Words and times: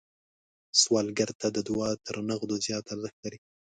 سوالګر 0.81 1.29
ته 1.39 1.47
دعا 1.67 1.89
تر 2.05 2.15
نغدو 2.29 2.55
زیات 2.65 2.85
ارزښت 2.93 3.17
لري 3.23 3.37